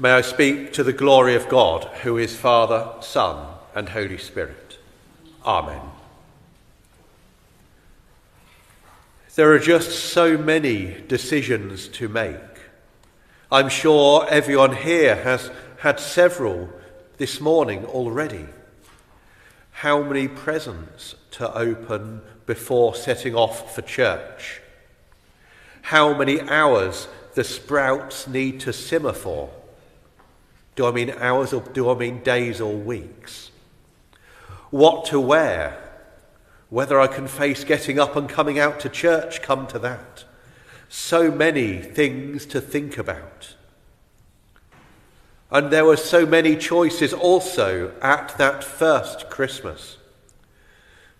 May 0.00 0.12
I 0.12 0.20
speak 0.20 0.72
to 0.74 0.84
the 0.84 0.92
glory 0.92 1.34
of 1.34 1.48
God, 1.48 1.82
who 2.02 2.18
is 2.18 2.36
Father, 2.36 2.88
Son, 3.00 3.48
and 3.74 3.88
Holy 3.88 4.16
Spirit. 4.16 4.78
Amen. 5.44 5.80
There 9.34 9.52
are 9.52 9.58
just 9.58 9.90
so 10.12 10.38
many 10.38 10.94
decisions 11.08 11.88
to 11.88 12.08
make. 12.08 12.36
I'm 13.50 13.68
sure 13.68 14.24
everyone 14.30 14.76
here 14.76 15.16
has 15.16 15.50
had 15.78 15.98
several 15.98 16.68
this 17.16 17.40
morning 17.40 17.84
already. 17.84 18.46
How 19.72 20.00
many 20.00 20.28
presents 20.28 21.16
to 21.32 21.52
open 21.52 22.20
before 22.46 22.94
setting 22.94 23.34
off 23.34 23.74
for 23.74 23.82
church? 23.82 24.60
How 25.82 26.16
many 26.16 26.40
hours 26.40 27.08
the 27.34 27.42
sprouts 27.42 28.28
need 28.28 28.60
to 28.60 28.72
simmer 28.72 29.12
for? 29.12 29.50
Do 30.78 30.86
I 30.86 30.92
mean 30.92 31.10
hours 31.10 31.52
or 31.52 31.60
do 31.60 31.90
I 31.90 31.94
mean 31.96 32.22
days 32.22 32.60
or 32.60 32.72
weeks? 32.72 33.50
What 34.70 35.06
to 35.06 35.18
wear? 35.18 35.76
Whether 36.70 37.00
I 37.00 37.08
can 37.08 37.26
face 37.26 37.64
getting 37.64 37.98
up 37.98 38.14
and 38.14 38.28
coming 38.28 38.60
out 38.60 38.78
to 38.80 38.88
church, 38.88 39.42
come 39.42 39.66
to 39.66 39.80
that. 39.80 40.22
So 40.88 41.32
many 41.32 41.78
things 41.78 42.46
to 42.46 42.60
think 42.60 42.96
about. 42.96 43.56
And 45.50 45.72
there 45.72 45.84
were 45.84 45.96
so 45.96 46.24
many 46.24 46.54
choices 46.54 47.12
also 47.12 47.92
at 48.00 48.38
that 48.38 48.62
first 48.62 49.28
Christmas. 49.28 49.96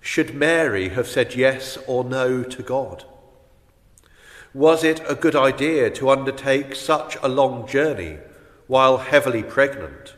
Should 0.00 0.36
Mary 0.36 0.90
have 0.90 1.08
said 1.08 1.34
yes 1.34 1.76
or 1.88 2.04
no 2.04 2.44
to 2.44 2.62
God? 2.62 3.04
Was 4.54 4.84
it 4.84 5.02
a 5.08 5.16
good 5.16 5.34
idea 5.34 5.90
to 5.90 6.10
undertake 6.10 6.76
such 6.76 7.16
a 7.24 7.28
long 7.28 7.66
journey 7.66 8.18
while 8.68 8.98
heavily 8.98 9.42
pregnant? 9.42 10.14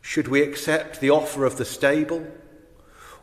Should 0.00 0.26
we 0.26 0.42
accept 0.42 1.00
the 1.00 1.10
offer 1.10 1.44
of 1.44 1.58
the 1.58 1.64
stable? 1.64 2.26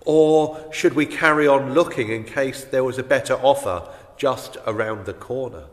Or 0.06 0.72
should 0.72 0.94
we 0.94 1.08
carry 1.08 1.48
on 1.48 1.74
looking 1.74 2.10
in 2.10 2.24
case 2.24 2.64
there 2.64 2.84
was 2.84 3.00
a 3.00 3.04
better 3.04 3.34
offer 3.34 3.90
just 4.18 4.56
around 4.66 5.06
the 5.06 5.14
corner? 5.14 5.66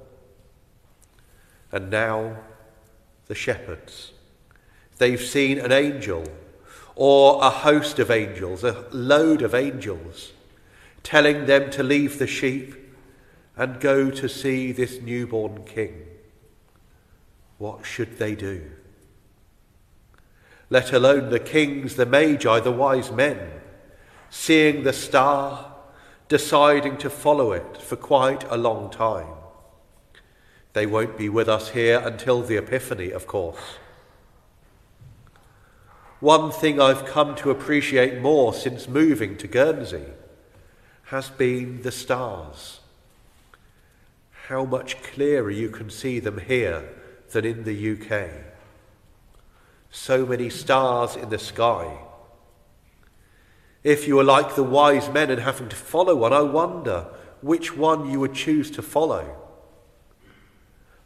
And 1.70 1.90
now, 1.90 2.38
the 3.26 3.34
shepherds. 3.34 4.12
They've 4.98 5.20
seen 5.20 5.58
an 5.58 5.72
angel 5.72 6.24
or 6.94 7.42
a 7.42 7.50
host 7.50 7.98
of 7.98 8.10
angels, 8.10 8.64
a 8.64 8.86
load 8.90 9.42
of 9.42 9.54
angels, 9.54 10.32
telling 11.02 11.46
them 11.46 11.70
to 11.70 11.82
leave 11.82 12.18
the 12.18 12.26
sheep 12.26 12.74
and 13.56 13.80
go 13.80 14.10
to 14.10 14.28
see 14.28 14.72
this 14.72 15.00
newborn 15.00 15.64
king. 15.64 16.06
What 17.62 17.86
should 17.86 18.18
they 18.18 18.34
do? 18.34 18.72
Let 20.68 20.92
alone 20.92 21.30
the 21.30 21.38
kings, 21.38 21.94
the 21.94 22.04
magi, 22.04 22.58
the 22.58 22.72
wise 22.72 23.12
men, 23.12 23.38
seeing 24.30 24.82
the 24.82 24.92
star, 24.92 25.72
deciding 26.26 26.96
to 26.96 27.08
follow 27.08 27.52
it 27.52 27.76
for 27.76 27.94
quite 27.94 28.42
a 28.50 28.56
long 28.56 28.90
time. 28.90 29.34
They 30.72 30.86
won't 30.86 31.16
be 31.16 31.28
with 31.28 31.48
us 31.48 31.68
here 31.68 32.00
until 32.00 32.42
the 32.42 32.56
Epiphany, 32.56 33.12
of 33.12 33.28
course. 33.28 33.76
One 36.18 36.50
thing 36.50 36.80
I've 36.80 37.06
come 37.06 37.36
to 37.36 37.52
appreciate 37.52 38.20
more 38.20 38.52
since 38.52 38.88
moving 38.88 39.36
to 39.36 39.46
Guernsey 39.46 40.06
has 41.04 41.30
been 41.30 41.82
the 41.82 41.92
stars. 41.92 42.80
How 44.48 44.64
much 44.64 45.00
clearer 45.00 45.52
you 45.52 45.68
can 45.68 45.90
see 45.90 46.18
them 46.18 46.38
here 46.38 46.98
than 47.32 47.44
in 47.44 47.64
the 47.64 47.92
UK. 47.92 48.30
So 49.90 50.24
many 50.24 50.48
stars 50.48 51.16
in 51.16 51.28
the 51.28 51.38
sky. 51.38 51.98
If 53.82 54.06
you 54.06 54.16
were 54.16 54.24
like 54.24 54.54
the 54.54 54.62
wise 54.62 55.08
men 55.10 55.30
and 55.30 55.40
having 55.40 55.68
to 55.68 55.76
follow 55.76 56.14
one, 56.14 56.32
I 56.32 56.42
wonder 56.42 57.06
which 57.40 57.76
one 57.76 58.10
you 58.10 58.20
would 58.20 58.34
choose 58.34 58.70
to 58.72 58.82
follow. 58.82 59.36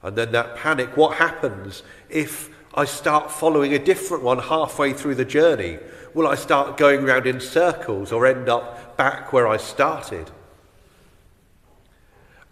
And 0.02 0.16
then 0.16 0.32
that 0.32 0.56
panic 0.56 0.96
what 0.96 1.16
happens 1.16 1.82
if 2.08 2.50
I 2.74 2.84
start 2.84 3.30
following 3.30 3.72
a 3.72 3.78
different 3.78 4.22
one 4.22 4.38
halfway 4.38 4.92
through 4.92 5.14
the 5.14 5.24
journey? 5.24 5.78
Will 6.12 6.26
I 6.26 6.34
start 6.34 6.76
going 6.76 7.04
round 7.04 7.26
in 7.26 7.40
circles 7.40 8.12
or 8.12 8.26
end 8.26 8.48
up 8.48 8.96
back 8.96 9.32
where 9.32 9.48
I 9.48 9.56
started? 9.56 10.30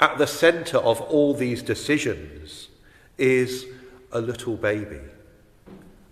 At 0.01 0.19
the 0.19 0.27
centre 0.27 0.79
of 0.79 1.01
all 1.03 1.35
these 1.35 1.63
decisions 1.63 2.69
is 3.19 3.67
a 4.13 4.21
little 4.21 4.57
baby, 4.57 5.01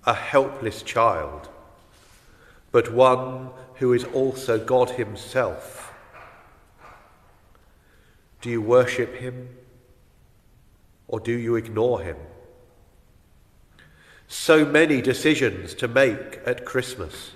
a 0.05 0.15
helpless 0.15 0.83
child, 0.83 1.49
but 2.71 2.93
one 2.93 3.51
who 3.75 3.93
is 3.93 4.05
also 4.05 4.59
God 4.59 4.91
Himself. 4.91 5.93
Do 8.41 8.51
you 8.51 8.61
worship 8.61 9.15
Him? 9.17 9.49
or 11.13 11.21
do 11.21 11.33
you 11.33 11.55
ignore 11.55 12.01
him? 12.01 12.17
So 14.27 14.65
many 14.65 15.03
decisions 15.03 15.75
to 15.75 15.87
make 15.87 16.41
at 16.47 16.65
Christmas. 16.65 17.33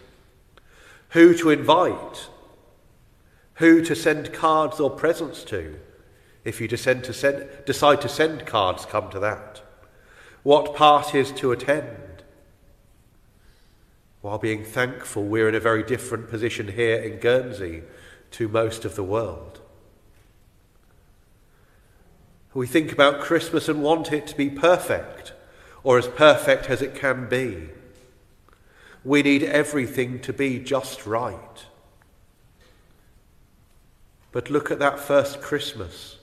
Who 1.11 1.35
to 1.37 1.51
invite, 1.51 2.29
who 3.57 3.85
to 3.85 3.95
send 3.95 4.33
cards 4.33 4.81
or 4.81 4.91
presents 4.91 5.45
to, 5.45 5.79
if 6.47 6.61
you 6.61 6.69
decide 6.69 7.03
to 7.03 7.13
send, 7.13 7.49
decide 7.67 8.01
to 8.01 8.09
send 8.09 8.47
cards, 8.47 8.87
come 8.87 9.11
to 9.11 9.19
that. 9.19 9.63
What 10.45 10.77
parties 10.77 11.33
to 11.33 11.51
attend. 11.51 12.23
While 14.21 14.39
being 14.39 14.65
thankful, 14.65 15.25
we're 15.25 15.49
in 15.49 15.57
a 15.57 15.61
very 15.61 15.83
different 15.83 16.31
position 16.31 16.69
here 16.69 16.97
in 16.97 17.19
Guernsey 17.19 17.83
to 18.31 18.47
most 18.47 18.85
of 18.85 18.95
the 18.95 19.03
world. 19.03 19.61
We 22.55 22.69
think 22.69 22.93
about 22.93 23.21
Christmas 23.21 23.69
and 23.69 23.83
want 23.83 24.13
it 24.13 24.29
to 24.29 24.37
be 24.37 24.49
perfect, 24.49 25.33
or 25.83 25.99
as 25.99 26.07
perfect 26.07 26.71
as 26.71 26.81
it 26.81 26.95
can 26.95 27.29
be. 27.29 27.71
We 29.05 29.23
need 29.23 29.43
everything 29.43 30.21
to 30.21 30.33
be 30.33 30.61
just 30.61 31.07
right. 31.07 31.67
But 34.31 34.49
look 34.49 34.71
at 34.71 34.79
that 34.79 35.01
first 35.01 35.41
Christmas, 35.41 36.19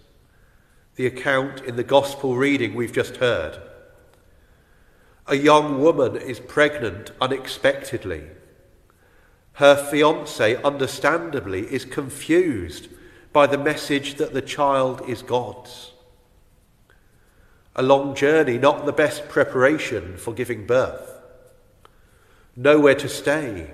the 0.95 1.07
account 1.07 1.61
in 1.61 1.75
the 1.75 1.83
Gospel 1.83 2.35
reading 2.35 2.75
we've 2.75 2.93
just 2.93 3.17
heard. 3.17 3.59
A 5.25 5.35
young 5.35 5.81
woman 5.81 6.17
is 6.17 6.39
pregnant 6.39 7.11
unexpectedly. 7.21 8.25
Her 9.53 9.75
fiance, 9.75 10.61
understandably, 10.63 11.61
is 11.61 11.85
confused 11.85 12.89
by 13.31 13.47
the 13.47 13.57
message 13.57 14.15
that 14.15 14.33
the 14.33 14.41
child 14.41 15.07
is 15.07 15.21
God's. 15.21 15.91
A 17.75 17.81
long 17.81 18.13
journey, 18.13 18.57
not 18.57 18.85
the 18.85 18.91
best 18.91 19.29
preparation 19.29 20.17
for 20.17 20.33
giving 20.33 20.67
birth. 20.67 21.09
Nowhere 22.55 22.95
to 22.95 23.09
stay. 23.09 23.71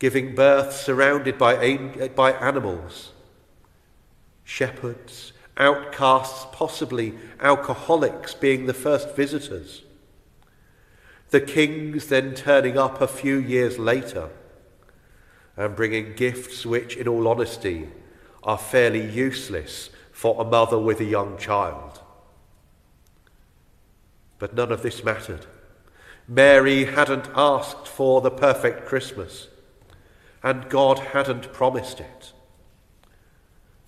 Giving 0.00 0.34
birth 0.34 0.72
surrounded 0.72 1.38
by, 1.38 1.76
by 2.16 2.32
animals. 2.32 3.12
Shepherds, 4.42 5.32
outcasts, 5.60 6.46
possibly 6.52 7.14
alcoholics 7.38 8.34
being 8.34 8.66
the 8.66 8.74
first 8.74 9.14
visitors. 9.14 9.82
The 11.28 11.40
kings 11.40 12.06
then 12.06 12.34
turning 12.34 12.76
up 12.76 13.00
a 13.00 13.06
few 13.06 13.38
years 13.38 13.78
later 13.78 14.30
and 15.56 15.76
bringing 15.76 16.14
gifts 16.14 16.64
which, 16.64 16.96
in 16.96 17.06
all 17.06 17.28
honesty, 17.28 17.88
are 18.42 18.58
fairly 18.58 19.08
useless 19.08 19.90
for 20.10 20.40
a 20.40 20.44
mother 20.44 20.78
with 20.78 21.00
a 21.00 21.04
young 21.04 21.36
child. 21.36 22.00
But 24.38 24.54
none 24.54 24.72
of 24.72 24.82
this 24.82 25.04
mattered. 25.04 25.46
Mary 26.26 26.84
hadn't 26.86 27.28
asked 27.34 27.86
for 27.86 28.20
the 28.20 28.30
perfect 28.30 28.86
Christmas, 28.86 29.48
and 30.42 30.68
God 30.68 30.98
hadn't 30.98 31.52
promised 31.52 32.00
it. 32.00 32.32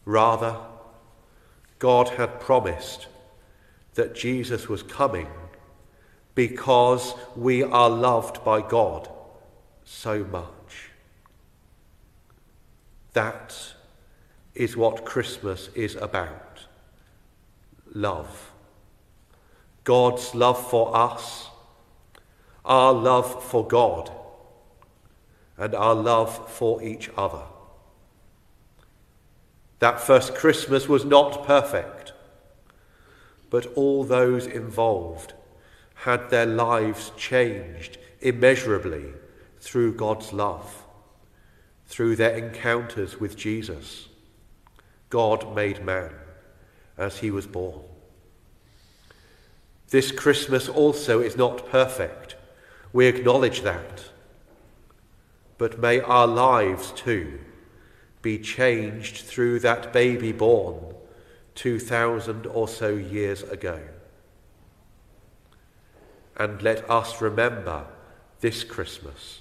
Rather, 0.04 0.56
God 1.82 2.10
had 2.10 2.38
promised 2.38 3.08
that 3.94 4.14
Jesus 4.14 4.68
was 4.68 4.84
coming 4.84 5.26
because 6.36 7.14
we 7.34 7.64
are 7.64 7.90
loved 7.90 8.44
by 8.44 8.60
God 8.60 9.08
so 9.82 10.22
much. 10.22 10.90
That 13.14 13.74
is 14.54 14.76
what 14.76 15.04
Christmas 15.04 15.70
is 15.74 15.96
about 15.96 16.66
love. 17.92 18.52
God's 19.82 20.36
love 20.36 20.70
for 20.70 20.96
us, 20.96 21.48
our 22.64 22.92
love 22.92 23.42
for 23.42 23.66
God, 23.66 24.08
and 25.58 25.74
our 25.74 25.96
love 25.96 26.48
for 26.48 26.80
each 26.80 27.10
other. 27.16 27.42
That 29.82 30.00
first 30.00 30.36
Christmas 30.36 30.88
was 30.88 31.04
not 31.04 31.44
perfect, 31.44 32.12
but 33.50 33.66
all 33.74 34.04
those 34.04 34.46
involved 34.46 35.32
had 35.94 36.30
their 36.30 36.46
lives 36.46 37.10
changed 37.16 37.98
immeasurably 38.20 39.06
through 39.58 39.94
God's 39.94 40.32
love, 40.32 40.84
through 41.86 42.14
their 42.14 42.30
encounters 42.36 43.18
with 43.18 43.36
Jesus, 43.36 44.06
God 45.10 45.52
made 45.52 45.84
man 45.84 46.12
as 46.96 47.18
he 47.18 47.32
was 47.32 47.48
born. 47.48 47.80
This 49.90 50.12
Christmas 50.12 50.68
also 50.68 51.20
is 51.20 51.36
not 51.36 51.68
perfect. 51.68 52.36
We 52.92 53.06
acknowledge 53.06 53.62
that. 53.62 54.04
But 55.58 55.80
may 55.80 55.98
our 55.98 56.28
lives 56.28 56.92
too 56.92 57.40
be 58.22 58.38
changed 58.38 59.16
through 59.16 59.58
that 59.60 59.92
baby 59.92 60.32
born 60.32 60.94
2,000 61.54 62.46
or 62.46 62.68
so 62.68 62.88
years 62.88 63.42
ago. 63.42 63.80
And 66.36 66.62
let 66.62 66.88
us 66.88 67.20
remember 67.20 67.84
this 68.40 68.64
Christmas 68.64 69.40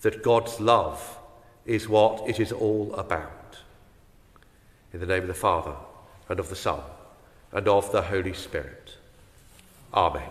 that 0.00 0.22
God's 0.22 0.60
love 0.60 1.18
is 1.64 1.88
what 1.88 2.28
it 2.28 2.40
is 2.40 2.52
all 2.52 2.94
about. 2.94 3.58
In 4.92 5.00
the 5.00 5.06
name 5.06 5.22
of 5.22 5.28
the 5.28 5.34
Father, 5.34 5.76
and 6.28 6.40
of 6.40 6.48
the 6.48 6.56
Son, 6.56 6.80
and 7.52 7.68
of 7.68 7.92
the 7.92 8.02
Holy 8.02 8.32
Spirit. 8.32 8.96
Amen. 9.92 10.30